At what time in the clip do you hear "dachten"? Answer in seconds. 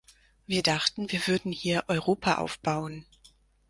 0.63-1.11